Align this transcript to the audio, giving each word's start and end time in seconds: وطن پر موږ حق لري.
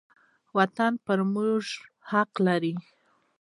وطن 0.57 0.91
پر 1.05 1.19
موږ 1.33 1.63
حق 2.09 2.31
لري. 2.47 2.73